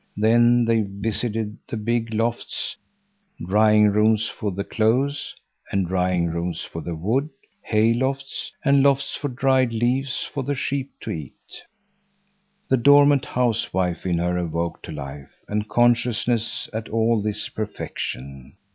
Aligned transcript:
Then 0.17 0.65
they 0.65 0.81
visited 0.81 1.59
the 1.67 1.77
big 1.77 2.11
lofts; 2.11 2.75
drying 3.45 3.89
rooms 3.89 4.27
for 4.27 4.51
the 4.51 4.63
clothes 4.63 5.35
and 5.71 5.85
drying 5.85 6.25
rooms 6.25 6.63
for 6.63 6.81
the 6.81 6.95
wood; 6.95 7.29
hay 7.61 7.93
lofts, 7.93 8.51
and 8.65 8.81
lofts 8.81 9.15
for 9.15 9.27
dried 9.27 9.71
leaves 9.73 10.23
for 10.23 10.41
the 10.41 10.55
sheep 10.55 10.91
to 11.01 11.11
eat. 11.11 11.61
The 12.67 12.77
dormant 12.77 13.27
housewife 13.27 14.03
in 14.07 14.17
her 14.17 14.39
awoke 14.39 14.81
to 14.81 14.91
life 14.91 15.35
and 15.47 15.69
consciousness 15.69 16.67
at 16.73 16.89
all 16.89 17.21
this 17.21 17.47
perfection. 17.49 18.55